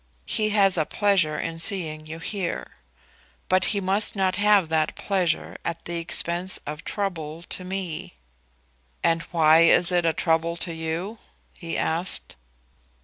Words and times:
He 0.25 0.49
has 0.49 0.77
a 0.79 0.85
pleasure 0.87 1.37
in 1.39 1.59
seeing 1.59 2.07
you 2.07 2.17
here. 2.17 2.71
But 3.47 3.65
he 3.65 3.79
must 3.79 4.15
not 4.15 4.35
have 4.37 4.67
that 4.69 4.95
pleasure 4.95 5.59
at 5.63 5.85
the 5.85 5.99
expense 5.99 6.57
of 6.65 6.83
trouble 6.83 7.43
to 7.43 7.63
me." 7.63 8.15
"And 9.03 9.21
why 9.29 9.59
is 9.59 9.91
it 9.91 10.03
a 10.03 10.11
trouble 10.13 10.57
to 10.57 10.73
you?" 10.73 11.19
he 11.53 11.77
asked. 11.77 12.35